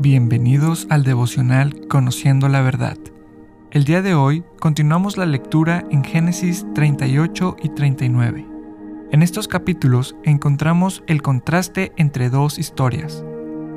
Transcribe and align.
Bienvenidos 0.00 0.86
al 0.90 1.02
devocional 1.02 1.88
Conociendo 1.88 2.48
la 2.48 2.62
Verdad. 2.62 2.96
El 3.72 3.82
día 3.82 4.00
de 4.00 4.14
hoy 4.14 4.44
continuamos 4.60 5.16
la 5.16 5.26
lectura 5.26 5.84
en 5.90 6.04
Génesis 6.04 6.64
38 6.72 7.56
y 7.60 7.70
39. 7.70 8.46
En 9.10 9.22
estos 9.24 9.48
capítulos 9.48 10.14
encontramos 10.22 11.02
el 11.08 11.20
contraste 11.20 11.90
entre 11.96 12.30
dos 12.30 12.60
historias. 12.60 13.24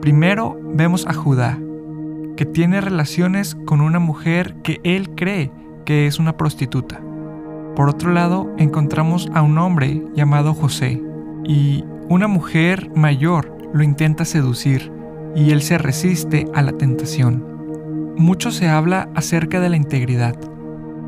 Primero 0.00 0.58
vemos 0.74 1.06
a 1.06 1.14
Judá, 1.14 1.56
que 2.36 2.46
tiene 2.46 2.80
relaciones 2.80 3.54
con 3.64 3.80
una 3.80 4.00
mujer 4.00 4.56
que 4.64 4.80
él 4.82 5.10
cree 5.14 5.52
que 5.84 6.08
es 6.08 6.18
una 6.18 6.36
prostituta. 6.36 7.00
Por 7.76 7.88
otro 7.88 8.12
lado, 8.12 8.52
encontramos 8.58 9.28
a 9.34 9.42
un 9.42 9.56
hombre 9.58 10.02
llamado 10.16 10.52
José, 10.52 11.00
y 11.44 11.84
una 12.10 12.26
mujer 12.26 12.90
mayor 12.94 13.54
lo 13.74 13.82
intenta 13.82 14.24
seducir 14.24 14.90
y 15.34 15.50
él 15.50 15.60
se 15.60 15.76
resiste 15.76 16.46
a 16.54 16.62
la 16.62 16.72
tentación. 16.72 17.44
Mucho 18.16 18.50
se 18.50 18.68
habla 18.68 19.10
acerca 19.14 19.60
de 19.60 19.68
la 19.68 19.76
integridad. 19.76 20.34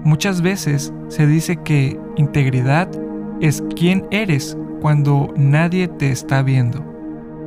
Muchas 0.05 0.43
veces 0.43 0.93
se 1.09 1.27
dice 1.27 1.57
que 1.57 1.99
integridad 2.17 2.89
es 3.41 3.65
quién 3.75 4.07
eres 4.11 4.57
cuando 4.81 5.33
nadie 5.37 5.89
te 5.89 6.11
está 6.11 6.43
viendo. 6.43 6.85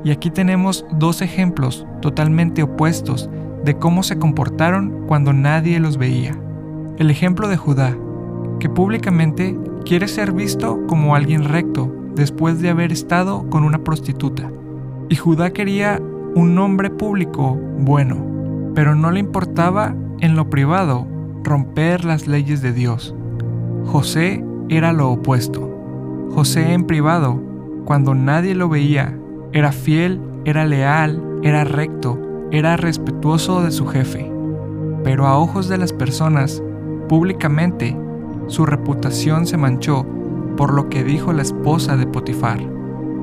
Y 0.04 0.12
aquí 0.12 0.32
tenemos 0.32 0.86
dos 0.92 1.22
ejemplos 1.22 1.86
totalmente 2.02 2.64
opuestos 2.64 3.30
de 3.64 3.78
cómo 3.78 4.04
se 4.04 4.18
comportaron 4.18 5.06
cuando 5.08 5.32
nadie 5.32 5.80
los 5.80 5.98
veía. 5.98 6.38
El 6.98 7.10
ejemplo 7.10 7.48
de 7.48 7.58
Judá, 7.58 7.96
que 8.60 8.68
públicamente 8.68 9.58
quiere 9.86 10.08
ser 10.08 10.32
visto 10.34 10.86
como 10.88 11.16
alguien 11.16 11.44
recto 11.44 12.03
después 12.16 12.62
de 12.62 12.70
haber 12.70 12.92
estado 12.92 13.50
con 13.50 13.64
una 13.64 13.84
prostituta. 13.84 14.52
Y 15.10 15.16
Judá 15.16 15.52
quería 15.52 16.02
un 16.36 16.56
nombre 16.56 16.90
público 16.90 17.60
bueno, 17.80 18.72
pero 18.74 18.96
no 18.96 19.12
le 19.12 19.20
importaba 19.20 19.96
en 20.20 20.36
lo 20.36 20.50
privado 20.50 21.08
romper 21.44 22.06
las 22.06 22.28
leyes 22.28 22.62
de 22.62 22.74
Dios. 22.74 23.14
José 23.86 24.44
era 24.70 24.94
lo 24.94 25.12
opuesto. 25.12 25.70
José 26.34 26.74
en 26.74 26.86
privado, 26.86 27.40
cuando 27.86 28.16
nadie 28.16 28.56
lo 28.56 28.70
veía, 28.70 29.18
era 29.52 29.72
fiel, 29.72 30.20
era 30.46 30.66
leal, 30.66 31.22
era 31.44 31.64
recto, 31.64 32.20
era 32.52 32.78
respetuoso 32.78 33.62
de 33.62 33.72
su 33.72 33.86
jefe. 33.86 34.32
Pero 35.04 35.28
a 35.28 35.38
ojos 35.38 35.68
de 35.68 35.78
las 35.78 35.94
personas, 35.94 36.64
públicamente, 37.10 37.96
su 38.48 38.66
reputación 38.66 39.46
se 39.46 39.58
manchó 39.58 40.06
por 40.58 40.74
lo 40.74 40.90
que 40.90 41.04
dijo 41.04 41.34
la 41.34 41.42
esposa 41.42 41.98
de 41.98 42.08
Potifar. 42.08 42.60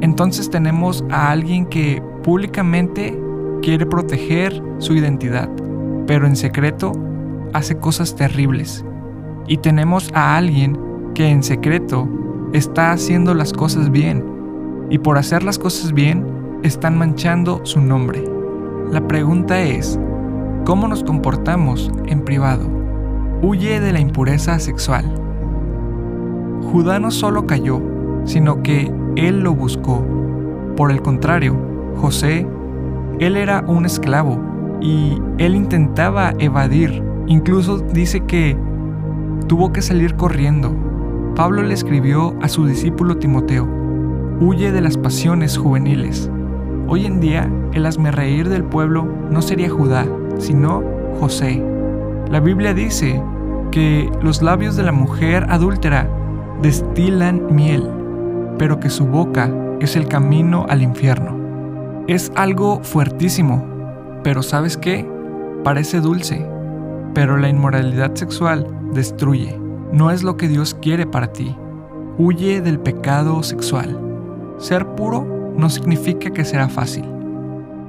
Entonces 0.00 0.50
tenemos 0.50 1.05
a 1.11 1.31
alguien 1.31 1.67
que 1.67 2.03
públicamente 2.23 3.19
quiere 3.62 3.86
proteger 3.86 4.62
su 4.78 4.95
identidad, 4.95 5.48
pero 6.06 6.27
en 6.27 6.36
secreto 6.36 6.92
hace 7.53 7.77
cosas 7.77 8.17
terribles. 8.17 8.84
Y 9.47 9.58
tenemos 9.58 10.11
a 10.14 10.36
alguien 10.36 10.78
que 11.14 11.28
en 11.28 11.42
secreto 11.42 12.08
está 12.53 12.92
haciendo 12.92 13.34
las 13.34 13.53
cosas 13.53 13.91
bien, 13.91 14.25
y 14.91 14.98
por 14.98 15.19
hacer 15.19 15.42
las 15.42 15.58
cosas 15.58 15.92
bien 15.92 16.25
están 16.62 16.98
manchando 16.98 17.61
su 17.64 17.81
nombre. 17.81 18.25
La 18.91 19.06
pregunta 19.06 19.61
es, 19.61 19.98
¿cómo 20.64 20.89
nos 20.89 21.05
comportamos 21.05 21.91
en 22.06 22.23
privado? 22.25 22.67
Huye 23.42 23.81
de 23.81 23.92
la 23.92 24.01
impureza 24.01 24.58
sexual. 24.58 25.05
Judá 26.70 27.00
no 27.00 27.10
solo 27.10 27.46
cayó, 27.46 27.82
sino 28.24 28.62
que 28.62 28.92
él 29.16 29.40
lo 29.40 29.54
buscó. 29.54 30.06
Por 30.77 30.92
el 30.92 31.02
contrario, 31.02 31.56
José, 31.96 32.46
él 33.18 33.36
era 33.36 33.64
un 33.66 33.86
esclavo 33.86 34.38
y 34.80 35.20
él 35.38 35.56
intentaba 35.56 36.32
evadir. 36.38 37.02
Incluso 37.27 37.78
dice 37.78 38.20
que 38.20 38.56
tuvo 39.48 39.72
que 39.72 39.83
salir 39.83 40.14
corriendo. 40.14 40.72
Pablo 41.34 41.64
le 41.64 41.74
escribió 41.74 42.36
a 42.40 42.48
su 42.48 42.67
discípulo 42.67 43.16
Timoteo, 43.16 43.68
huye 44.40 44.70
de 44.70 44.80
las 44.80 44.96
pasiones 44.96 45.58
juveniles. 45.58 46.30
Hoy 46.86 47.05
en 47.05 47.18
día, 47.18 47.50
el 47.72 48.12
reír 48.12 48.48
del 48.48 48.62
pueblo 48.62 49.08
no 49.28 49.42
sería 49.42 49.70
Judá, 49.70 50.06
sino 50.39 50.84
José. 51.18 51.64
La 52.30 52.39
Biblia 52.39 52.74
dice 52.74 53.20
que 53.72 54.08
los 54.22 54.40
labios 54.40 54.77
de 54.77 54.84
la 54.84 54.92
mujer 54.92 55.46
adúltera 55.48 56.08
destilan 56.62 57.54
miel, 57.54 57.88
pero 58.58 58.80
que 58.80 58.90
su 58.90 59.06
boca 59.06 59.50
es 59.80 59.96
el 59.96 60.06
camino 60.08 60.66
al 60.68 60.82
infierno. 60.82 62.04
Es 62.06 62.30
algo 62.36 62.80
fuertísimo, 62.82 63.64
pero 64.22 64.42
¿sabes 64.42 64.76
qué? 64.76 65.08
Parece 65.64 66.00
dulce, 66.00 66.46
pero 67.14 67.36
la 67.36 67.48
inmoralidad 67.48 68.14
sexual 68.14 68.66
destruye. 68.92 69.58
No 69.92 70.10
es 70.10 70.22
lo 70.22 70.36
que 70.36 70.48
Dios 70.48 70.76
quiere 70.80 71.06
para 71.06 71.32
ti. 71.32 71.56
Huye 72.18 72.60
del 72.60 72.78
pecado 72.78 73.42
sexual. 73.42 73.98
Ser 74.58 74.86
puro 74.94 75.52
no 75.56 75.70
significa 75.70 76.30
que 76.30 76.44
será 76.44 76.68
fácil. 76.68 77.04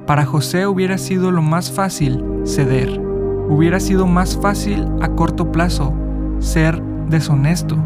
Para 0.06 0.24
José 0.24 0.66
hubiera 0.66 0.98
sido 0.98 1.30
lo 1.30 1.42
más 1.42 1.70
fácil 1.70 2.24
ceder. 2.44 3.00
Hubiera 3.48 3.78
sido 3.80 4.06
más 4.06 4.36
fácil 4.36 4.86
a 5.00 5.08
corto 5.10 5.52
plazo 5.52 5.92
ser 6.38 6.82
deshonesto, 7.08 7.76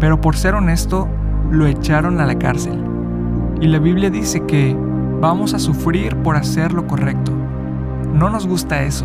pero 0.00 0.20
por 0.20 0.34
ser 0.34 0.54
honesto 0.54 1.06
lo 1.50 1.66
echaron 1.66 2.20
a 2.20 2.26
la 2.26 2.38
cárcel. 2.38 2.82
Y 3.60 3.68
la 3.68 3.78
Biblia 3.78 4.10
dice 4.10 4.40
que 4.46 4.76
vamos 5.20 5.52
a 5.52 5.58
sufrir 5.58 6.16
por 6.16 6.34
hacer 6.34 6.72
lo 6.72 6.86
correcto. 6.86 7.32
No 8.14 8.30
nos 8.30 8.46
gusta 8.46 8.82
eso. 8.82 9.04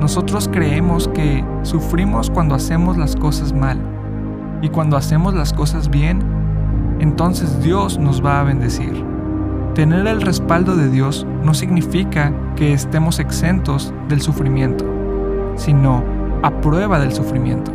Nosotros 0.00 0.50
creemos 0.52 1.08
que 1.08 1.44
sufrimos 1.62 2.28
cuando 2.28 2.56
hacemos 2.56 2.96
las 2.96 3.14
cosas 3.14 3.52
mal. 3.52 3.78
Y 4.60 4.68
cuando 4.68 4.96
hacemos 4.96 5.34
las 5.34 5.52
cosas 5.52 5.88
bien, 5.88 6.20
entonces 6.98 7.62
Dios 7.62 7.98
nos 7.98 8.24
va 8.24 8.40
a 8.40 8.44
bendecir. 8.44 9.04
Tener 9.74 10.06
el 10.06 10.20
respaldo 10.20 10.76
de 10.76 10.90
Dios 10.90 11.26
no 11.44 11.54
significa 11.54 12.32
que 12.56 12.72
estemos 12.72 13.20
exentos 13.20 13.94
del 14.08 14.20
sufrimiento, 14.20 14.84
sino 15.56 16.02
a 16.42 16.50
prueba 16.60 16.98
del 16.98 17.12
sufrimiento. 17.12 17.72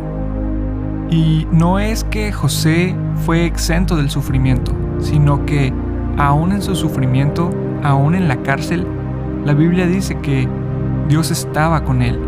Y 1.10 1.46
no 1.50 1.78
es 1.78 2.04
que 2.04 2.32
José 2.32 2.94
fue 3.24 3.46
exento 3.46 3.96
del 3.96 4.10
sufrimiento, 4.10 4.72
sino 4.98 5.44
que 5.46 5.72
aún 6.18 6.52
en 6.52 6.60
su 6.60 6.74
sufrimiento, 6.74 7.50
aún 7.82 8.14
en 8.14 8.28
la 8.28 8.42
cárcel, 8.42 8.86
la 9.44 9.54
Biblia 9.54 9.86
dice 9.86 10.18
que 10.20 10.46
Dios 11.08 11.30
estaba 11.30 11.84
con 11.84 12.02
él. 12.02 12.20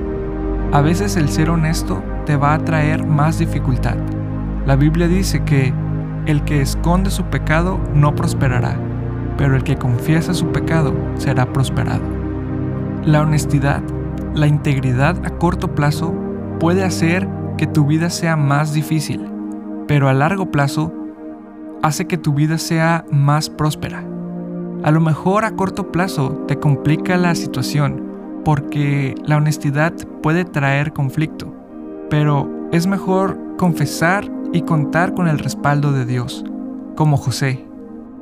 A 0.73 0.81
veces 0.81 1.17
el 1.17 1.29
ser 1.29 1.51
honesto 1.51 2.03
te 2.25 2.37
va 2.37 2.55
a 2.55 2.59
traer 2.59 3.05
más 3.05 3.39
dificultad. 3.39 3.97
La 4.67 4.77
Biblia 4.77 5.09
dice 5.09 5.43
que 5.43 5.75
el 6.27 6.43
que 6.45 6.63
esconde 6.63 7.11
su 7.11 7.25
pecado 7.25 7.79
no 7.95 8.15
prosperará, 8.15 8.79
pero 9.37 9.57
el 9.57 9.65
que 9.65 9.77
confiesa 9.77 10.33
su 10.33 10.47
pecado 10.47 10.95
será 11.17 11.53
prosperado. 11.53 12.03
La 13.05 13.23
honestidad, 13.23 13.83
la 14.35 14.47
integridad 14.47 15.17
a 15.27 15.31
corto 15.31 15.75
plazo 15.75 16.15
puede 16.61 16.85
hacer 16.85 17.29
que 17.61 17.67
tu 17.67 17.85
vida 17.85 18.09
sea 18.09 18.37
más 18.37 18.73
difícil, 18.73 19.21
pero 19.87 20.09
a 20.09 20.15
largo 20.15 20.51
plazo 20.51 20.95
hace 21.83 22.07
que 22.07 22.17
tu 22.17 22.33
vida 22.33 22.57
sea 22.57 23.05
más 23.13 23.51
próspera. 23.51 24.03
A 24.83 24.91
lo 24.91 25.03
mejor 25.03 25.45
a 25.45 25.57
corto 25.57 25.93
plazo 25.93 26.43
te 26.49 26.59
complica 26.59 27.19
la 27.19 27.35
situación 27.35 28.03
porque 28.47 29.15
la 29.27 29.37
honestidad 29.37 29.93
puede 30.23 30.47
traer 30.47 30.95
conflicto, 30.95 31.55
pero 32.09 32.49
es 32.73 32.87
mejor 32.87 33.37
confesar 33.59 34.33
y 34.55 34.63
contar 34.63 35.13
con 35.13 35.29
el 35.29 35.39
respaldo 35.39 35.93
de 35.93 36.07
Dios. 36.07 36.43
Como 36.97 37.19
José, 37.19 37.67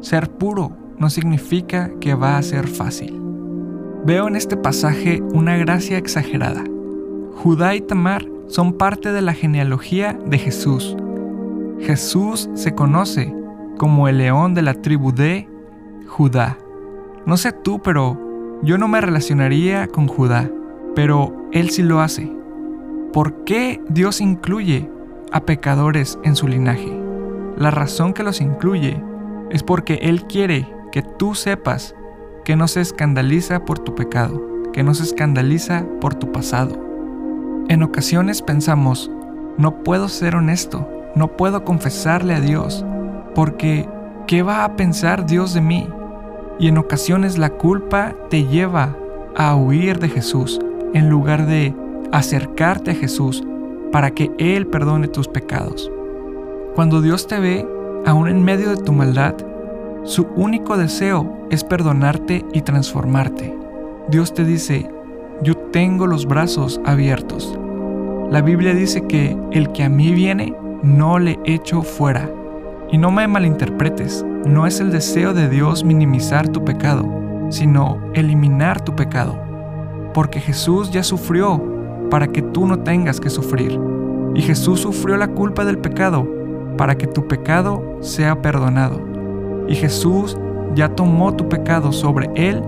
ser 0.00 0.30
puro 0.30 0.72
no 0.98 1.10
significa 1.10 1.92
que 2.00 2.14
va 2.14 2.38
a 2.38 2.42
ser 2.42 2.66
fácil. 2.66 3.22
Veo 4.04 4.26
en 4.26 4.34
este 4.34 4.56
pasaje 4.56 5.22
una 5.32 5.56
gracia 5.56 5.96
exagerada. 5.96 6.64
Judá 7.36 7.76
y 7.76 7.80
Tamar 7.80 8.26
son 8.48 8.72
parte 8.72 9.12
de 9.12 9.22
la 9.22 9.34
genealogía 9.34 10.18
de 10.26 10.38
Jesús. 10.38 10.96
Jesús 11.80 12.50
se 12.54 12.74
conoce 12.74 13.32
como 13.78 14.08
el 14.08 14.18
león 14.18 14.54
de 14.54 14.62
la 14.62 14.74
tribu 14.74 15.12
de 15.12 15.48
Judá. 16.06 16.58
No 17.26 17.36
sé 17.36 17.52
tú, 17.52 17.80
pero 17.80 18.18
yo 18.62 18.78
no 18.78 18.88
me 18.88 19.00
relacionaría 19.00 19.86
con 19.86 20.08
Judá, 20.08 20.50
pero 20.94 21.48
él 21.52 21.70
sí 21.70 21.82
lo 21.82 22.00
hace. 22.00 22.32
¿Por 23.12 23.44
qué 23.44 23.80
Dios 23.88 24.20
incluye 24.20 24.90
a 25.30 25.40
pecadores 25.40 26.18
en 26.24 26.34
su 26.34 26.48
linaje? 26.48 26.92
La 27.56 27.70
razón 27.70 28.12
que 28.12 28.22
los 28.22 28.40
incluye 28.40 29.02
es 29.50 29.62
porque 29.62 29.94
Él 30.02 30.24
quiere 30.24 30.68
que 30.92 31.02
tú 31.02 31.34
sepas 31.34 31.94
que 32.44 32.56
no 32.56 32.68
se 32.68 32.80
escandaliza 32.80 33.64
por 33.64 33.78
tu 33.78 33.94
pecado, 33.94 34.42
que 34.72 34.82
no 34.82 34.94
se 34.94 35.04
escandaliza 35.04 35.84
por 36.00 36.14
tu 36.14 36.30
pasado. 36.32 36.87
En 37.68 37.82
ocasiones 37.82 38.40
pensamos, 38.40 39.10
no 39.58 39.82
puedo 39.82 40.08
ser 40.08 40.36
honesto, 40.36 40.88
no 41.14 41.36
puedo 41.36 41.64
confesarle 41.64 42.34
a 42.34 42.40
Dios, 42.40 42.82
porque 43.34 43.86
¿qué 44.26 44.42
va 44.42 44.64
a 44.64 44.74
pensar 44.74 45.26
Dios 45.26 45.52
de 45.52 45.60
mí? 45.60 45.86
Y 46.58 46.68
en 46.68 46.78
ocasiones 46.78 47.36
la 47.36 47.50
culpa 47.50 48.14
te 48.30 48.46
lleva 48.46 48.96
a 49.36 49.54
huir 49.54 49.98
de 49.98 50.08
Jesús 50.08 50.58
en 50.94 51.10
lugar 51.10 51.44
de 51.44 51.74
acercarte 52.10 52.92
a 52.92 52.94
Jesús 52.94 53.44
para 53.92 54.12
que 54.12 54.32
Él 54.38 54.66
perdone 54.66 55.06
tus 55.06 55.28
pecados. 55.28 55.90
Cuando 56.74 57.02
Dios 57.02 57.26
te 57.26 57.38
ve, 57.38 57.68
aún 58.06 58.28
en 58.28 58.42
medio 58.42 58.70
de 58.70 58.82
tu 58.82 58.94
maldad, 58.94 59.34
su 60.04 60.22
único 60.36 60.78
deseo 60.78 61.46
es 61.50 61.64
perdonarte 61.64 62.46
y 62.54 62.62
transformarte. 62.62 63.54
Dios 64.08 64.32
te 64.32 64.44
dice, 64.44 64.88
yo 65.42 65.56
tengo 65.56 66.06
los 66.06 66.26
brazos 66.26 66.80
abiertos. 66.84 67.58
La 68.30 68.42
Biblia 68.42 68.74
dice 68.74 69.06
que 69.06 69.36
el 69.52 69.72
que 69.72 69.84
a 69.84 69.88
mí 69.88 70.12
viene, 70.12 70.54
no 70.82 71.18
le 71.18 71.38
echo 71.44 71.82
fuera. 71.82 72.30
Y 72.90 72.98
no 72.98 73.10
me 73.10 73.28
malinterpretes, 73.28 74.24
no 74.46 74.66
es 74.66 74.80
el 74.80 74.90
deseo 74.90 75.34
de 75.34 75.48
Dios 75.48 75.84
minimizar 75.84 76.48
tu 76.48 76.64
pecado, 76.64 77.04
sino 77.50 77.98
eliminar 78.14 78.80
tu 78.80 78.96
pecado. 78.96 79.38
Porque 80.14 80.40
Jesús 80.40 80.90
ya 80.90 81.02
sufrió 81.02 81.62
para 82.10 82.26
que 82.28 82.42
tú 82.42 82.66
no 82.66 82.80
tengas 82.80 83.20
que 83.20 83.30
sufrir. 83.30 83.78
Y 84.34 84.42
Jesús 84.42 84.80
sufrió 84.80 85.16
la 85.16 85.28
culpa 85.28 85.64
del 85.64 85.78
pecado 85.78 86.26
para 86.76 86.96
que 86.96 87.06
tu 87.06 87.28
pecado 87.28 87.98
sea 88.00 88.40
perdonado. 88.40 89.00
Y 89.68 89.74
Jesús 89.74 90.36
ya 90.74 90.88
tomó 90.88 91.34
tu 91.34 91.48
pecado 91.48 91.92
sobre 91.92 92.30
Él 92.34 92.62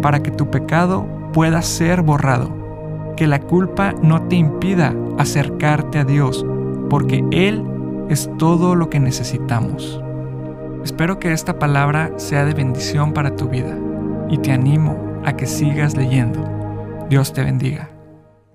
para 0.00 0.22
que 0.22 0.30
tu 0.30 0.50
pecado 0.50 1.15
pueda 1.36 1.60
ser 1.60 2.00
borrado. 2.00 3.14
Que 3.14 3.26
la 3.26 3.40
culpa 3.40 3.92
no 4.02 4.22
te 4.22 4.36
impida 4.36 4.94
acercarte 5.18 5.98
a 5.98 6.04
Dios, 6.04 6.46
porque 6.88 7.22
Él 7.30 7.62
es 8.08 8.30
todo 8.38 8.74
lo 8.74 8.88
que 8.88 9.00
necesitamos. 9.00 10.00
Espero 10.82 11.18
que 11.18 11.32
esta 11.32 11.58
palabra 11.58 12.10
sea 12.16 12.46
de 12.46 12.54
bendición 12.54 13.12
para 13.12 13.36
tu 13.36 13.50
vida 13.50 13.76
y 14.30 14.38
te 14.38 14.50
animo 14.50 14.96
a 15.26 15.36
que 15.36 15.44
sigas 15.44 15.94
leyendo. 15.94 16.42
Dios 17.10 17.34
te 17.34 17.44
bendiga. 17.44 17.95